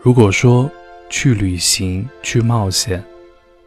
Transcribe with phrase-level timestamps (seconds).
[0.00, 0.70] 如果说
[1.10, 3.04] 去旅行、去冒险，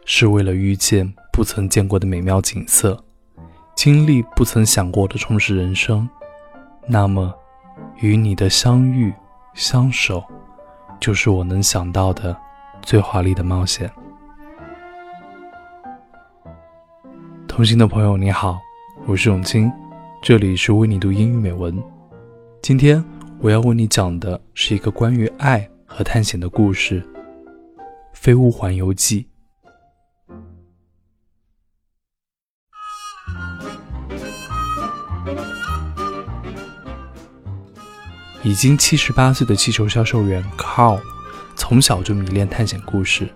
[0.06, 2.98] 是为了遇见不曾见过的美妙景色，
[3.76, 6.08] 经历不曾想过的充实人生，
[6.86, 7.32] 那么，
[8.00, 9.12] 与你的相遇、
[9.52, 10.24] 相守，
[10.98, 12.34] 就是我能想到的
[12.80, 13.90] 最华丽的冒险。
[17.46, 18.58] 同行的朋友，你好，
[19.04, 19.70] 我是永清，
[20.22, 21.80] 这里是为你读英语美文。
[22.62, 23.04] 今天
[23.38, 25.68] 我要为你讲的是一个关于爱。
[25.94, 27.02] 和探险的故事，
[28.14, 29.20] 《飞屋环游记》。
[38.42, 40.98] 已经七十八岁的气球销售员 Carl，
[41.54, 43.28] 从小就迷恋探险故事，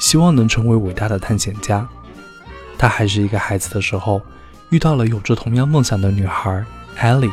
[0.00, 1.88] 希望能成为伟大的探险家。
[2.76, 4.20] 他还是一个孩子的时候，
[4.70, 6.64] 遇到了有着同样梦想的女孩
[6.98, 7.30] Ellie，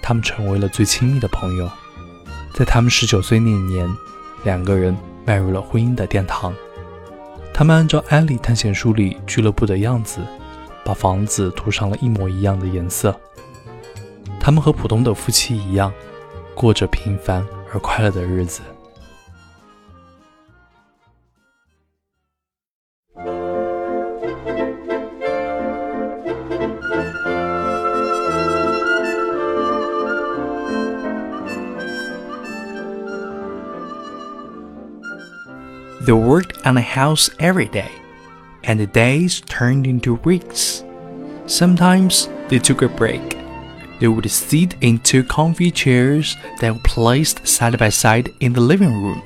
[0.00, 1.70] 他们成为了最亲密的朋友。
[2.58, 3.88] 在他们十九岁那年，
[4.42, 6.52] 两个人迈入了婚姻的殿堂。
[7.54, 10.18] 他们按照艾莉探险书里俱乐部的样子，
[10.84, 13.14] 把房子涂上了一模一样的颜色。
[14.40, 15.92] 他们和普通的夫妻一样，
[16.52, 18.60] 过着平凡而快乐的日子。
[36.08, 37.90] They worked on the house every day,
[38.64, 40.82] and the days turned into weeks.
[41.44, 43.36] Sometimes they took a break.
[44.00, 48.62] They would sit in two comfy chairs that were placed side by side in the
[48.62, 49.22] living room.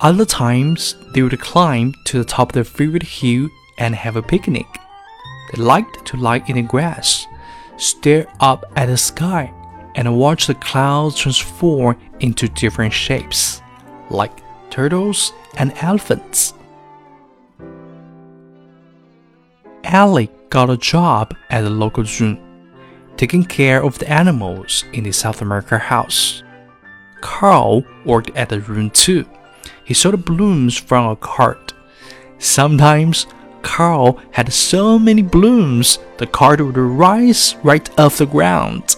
[0.00, 4.22] Other times, they would climb to the top of their favorite hill and have a
[4.22, 4.66] picnic.
[5.52, 7.26] They liked to lie in the grass,
[7.76, 9.52] stare up at the sky,
[9.94, 13.60] and watch the clouds transform into different shapes,
[14.08, 14.32] like
[14.70, 16.54] turtles, and elephants.
[19.84, 22.38] Ellie got a job at the local zoo,
[23.16, 26.42] taking care of the animals in the South America house.
[27.20, 29.26] Carl worked at the room too.
[29.84, 31.72] He sold blooms from a cart.
[32.38, 33.26] Sometimes
[33.62, 38.96] Carl had so many blooms the cart would rise right off the ground.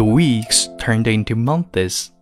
[0.00, 2.12] The weeks turned into months.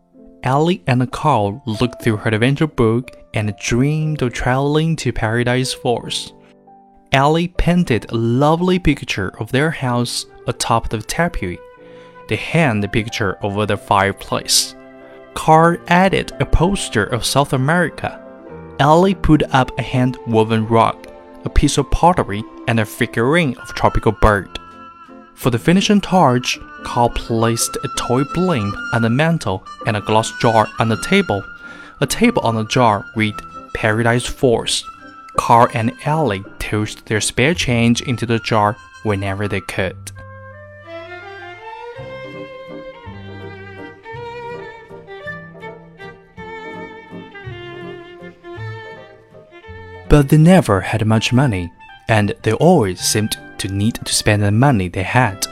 [0.42, 6.32] Ellie and Carl looked through her adventure book and dreamed of traveling to Paradise Falls.
[7.12, 11.56] Ellie painted a lovely picture of their house atop the tapestry.
[12.28, 14.74] They hung the picture over the fireplace.
[15.34, 18.20] Carl added a poster of South America.
[18.80, 21.06] Ellie put up a hand-woven rug,
[21.44, 24.58] a piece of pottery, and a figurine of tropical bird.
[25.38, 30.32] For the finishing touch, Carl placed a toy blimp on the mantel and a glass
[30.40, 31.44] jar on the table.
[32.00, 33.36] A table on the jar read
[33.72, 34.84] Paradise Falls.
[35.36, 40.10] Carl and Ellie tossed their spare change into the jar whenever they could.
[50.08, 51.70] But they never had much money,
[52.08, 55.46] and they always seemed to need to spend the money they had.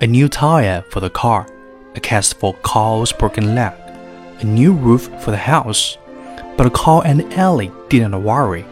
[0.00, 1.46] A new tire for the car,
[1.94, 3.72] a cast for Carl's broken leg,
[4.40, 5.98] a new roof for the house.
[6.56, 8.64] But Carl and Ellie didn't worry.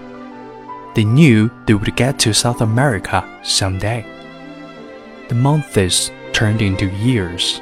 [0.94, 4.04] They knew they would get to South America someday.
[5.28, 7.60] The months turned into years.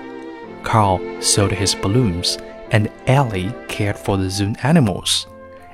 [0.63, 2.39] Carl sold his balloons,
[2.71, 5.27] and Ellie cared for the zoo animals.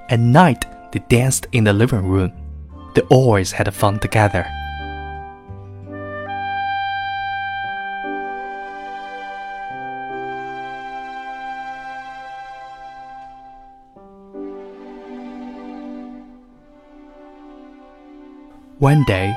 [0.09, 2.33] At night, they danced in the living room.
[2.95, 4.47] They always had fun together.
[18.81, 19.37] One day,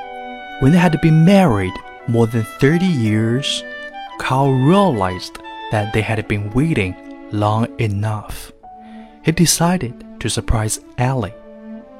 [0.60, 1.74] when they had been married
[2.07, 3.62] more than 30 years,
[4.18, 5.38] Carl realized
[5.69, 6.95] that they had been waiting
[7.34, 8.54] long enough.
[9.22, 11.34] He decided to surprise Ellie.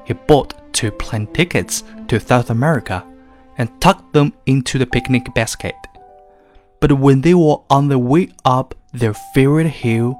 [0.06, 3.04] He bought two plane tickets to South America
[3.58, 5.76] and tucked them into the picnic basket.
[6.80, 10.18] But when they were on the way up their favorite hill,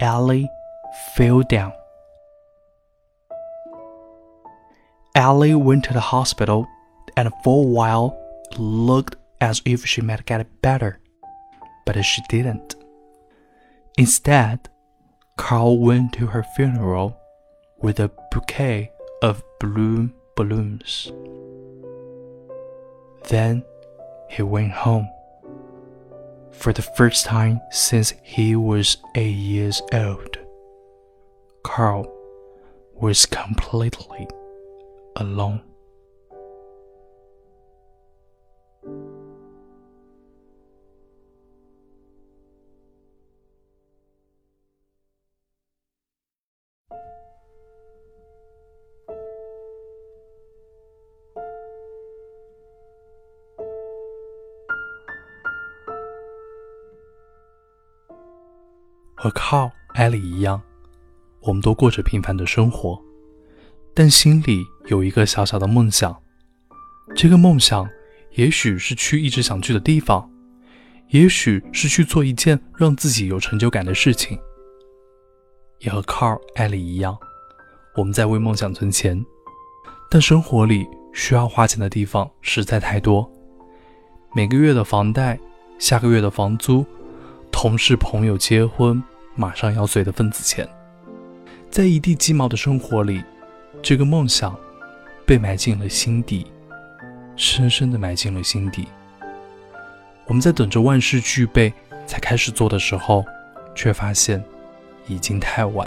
[0.00, 0.48] Ellie
[1.16, 1.72] fell down.
[5.16, 6.66] Ellie went to the hospital
[7.16, 8.18] and for a while
[8.58, 10.98] looked as if she might get better,
[11.86, 12.74] but she didn't.
[13.96, 14.68] Instead,
[15.36, 17.16] Carl went to her funeral
[17.78, 18.90] with a bouquet
[19.22, 21.12] of blue balloons.
[23.28, 23.64] Then
[24.28, 25.08] he went home.
[26.50, 30.38] For the first time since he was eight years old,
[31.62, 32.12] Carl
[32.94, 34.26] was completely
[35.14, 35.58] alone.
[59.16, 60.60] 和靠艾莉一样，
[61.40, 63.00] 我们都过着平凡的生活，
[63.94, 66.14] 但心里有一个小小的梦想。
[67.14, 67.88] 这个梦想，
[68.32, 70.28] 也许是去一直想去的地方，
[71.10, 74.38] 也许是去做一件让自己有成就感的事情。
[75.78, 77.16] 也和靠艾莉一样，
[77.94, 79.24] 我们在为梦想存钱，
[80.10, 83.30] 但生活里需要花钱的地方实在太多，
[84.34, 85.38] 每个月的房贷，
[85.78, 86.84] 下个月的房租，
[87.52, 89.02] 同事朋友结婚。
[89.36, 90.64] 马上要随的份子钱，
[91.68, 93.20] 在一地鸡毛的生活里，
[93.84, 94.58] 这个梦想
[95.26, 96.46] 被埋进了心底，
[97.36, 98.88] 深深的埋进了心底。
[100.26, 101.70] 我们在等着万事俱备
[102.06, 103.22] 才开始做的时候，
[103.74, 104.42] 却发现
[105.06, 105.86] 已经太晚。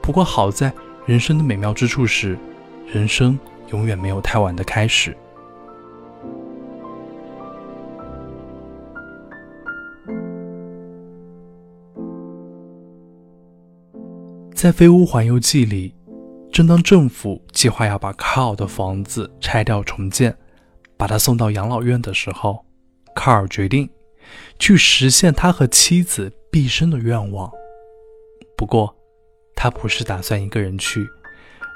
[0.00, 0.72] 不过好在
[1.04, 2.38] 人生的美妙之处是，
[2.86, 3.36] 人生
[3.72, 5.16] 永远没有太晚的开始。
[14.54, 15.92] 在《飞屋环游记》里，
[16.52, 20.36] 正当政府计划要把卡尔的房子拆掉重建，
[20.98, 22.64] 把他送到养老院的时候，
[23.14, 23.88] 卡尔决定
[24.58, 27.50] 去实现他和妻子毕生的愿望。
[28.54, 28.94] 不过，
[29.56, 31.08] 他不是打算一个人去，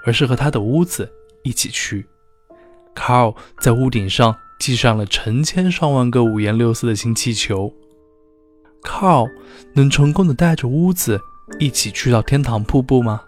[0.04, 1.10] 而是和他的屋子
[1.42, 2.06] 一起去。
[2.94, 7.72] 卡尔在屋顶上系上了成千上万个五颜六色的氢气球。
[8.82, 9.26] 卡尔
[9.74, 11.18] 能成功的带着屋子。
[11.60, 13.22] 一起去到天堂瀑布吗？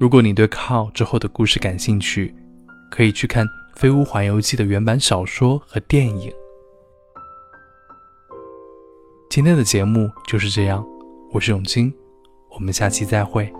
[0.00, 2.34] 如果你对靠之后的故事感兴趣，
[2.90, 6.32] 可以去看《飞屋环游记》的原版小说和电影。
[9.28, 10.82] 今天的节目就是这样，
[11.32, 11.92] 我是永清，
[12.48, 13.52] 我们下期再会。